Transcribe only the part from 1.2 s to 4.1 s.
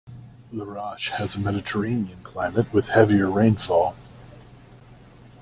a Mediterranean climate with heavier rainfall.